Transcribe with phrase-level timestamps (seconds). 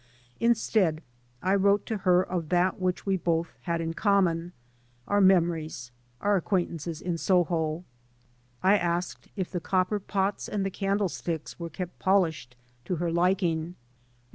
[0.39, 1.03] Instead
[1.43, 4.51] I wrote to her of that which we both had in common—
[5.07, 7.83] our memories, our acquaintances in Soho.
[8.63, 13.11] I asked if the copper pots and the candle sticks were kept polished to her
[13.11, 13.57] liking.
[13.59, 13.81] We wrote [1S»] D.D.